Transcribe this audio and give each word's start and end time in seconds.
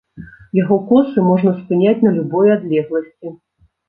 Яго 0.59 0.77
косы 0.91 1.25
можна 1.27 1.51
спыняць 1.59 2.03
на 2.05 2.13
любой 2.15 2.47
адлегласці. 2.55 3.35